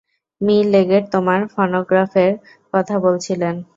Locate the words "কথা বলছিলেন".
2.73-3.55